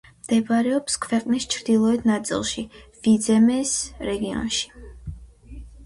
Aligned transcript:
მდებარეობს 0.21 0.95
ქვეყნის 1.03 1.45
ჩრდილოეთ 1.55 2.09
ნაწილში, 2.13 2.65
ვიძემეს 3.03 3.79
რეგიონში. 4.11 4.69